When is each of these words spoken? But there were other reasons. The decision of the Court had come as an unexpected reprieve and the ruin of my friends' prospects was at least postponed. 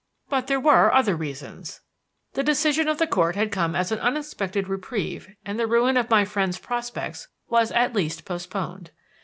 But 0.29 0.47
there 0.47 0.59
were 0.59 0.91
other 0.91 1.15
reasons. 1.15 1.81
The 2.33 2.41
decision 2.41 2.87
of 2.87 2.97
the 2.97 3.05
Court 3.05 3.35
had 3.35 3.51
come 3.51 3.75
as 3.75 3.91
an 3.91 3.99
unexpected 3.99 4.67
reprieve 4.67 5.35
and 5.45 5.59
the 5.59 5.67
ruin 5.67 5.95
of 5.95 6.09
my 6.09 6.25
friends' 6.25 6.57
prospects 6.57 7.27
was 7.49 7.71
at 7.71 7.93
least 7.93 8.25
postponed. 8.25 8.89